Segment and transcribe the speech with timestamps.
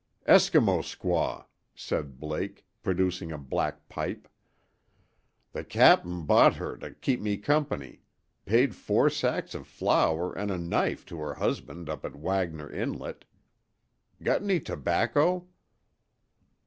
[0.27, 1.45] "Eskimo squaw,"
[1.75, 4.27] said Blake, producing a black pipe.
[5.51, 8.01] "The cap'n bought her to keep me company
[8.47, 13.25] paid four sacks of flour an' a knife to her husband up at Wagner Inlet.
[14.23, 15.47] Got any tobacco?"